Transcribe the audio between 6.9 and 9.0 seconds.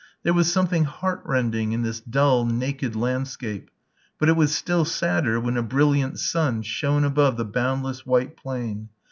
above the boundless white plain.